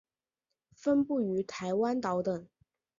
[0.73, 2.47] 分布于台湾岛等。